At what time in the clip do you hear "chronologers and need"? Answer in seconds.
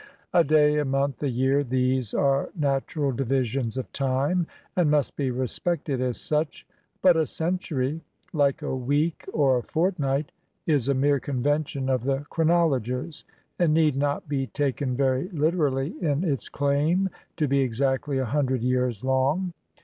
12.31-13.95